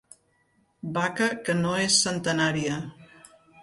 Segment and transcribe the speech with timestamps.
[0.95, 2.85] Vaca que no és centenària.